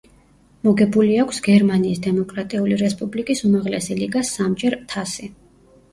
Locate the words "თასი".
4.95-5.35